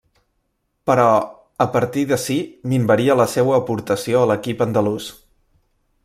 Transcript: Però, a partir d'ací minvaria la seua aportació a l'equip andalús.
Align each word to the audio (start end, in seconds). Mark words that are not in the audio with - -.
Però, 0.89 1.09
a 1.65 1.67
partir 1.75 2.05
d'ací 2.11 2.37
minvaria 2.73 3.17
la 3.21 3.27
seua 3.33 3.55
aportació 3.61 4.23
a 4.23 4.31
l'equip 4.31 4.65
andalús. 4.67 5.11